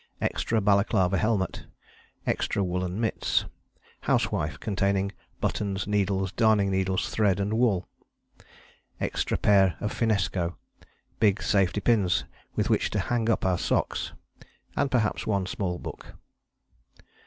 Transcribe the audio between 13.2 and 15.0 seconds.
up our socks. And